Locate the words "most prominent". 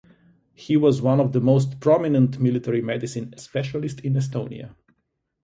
1.39-2.39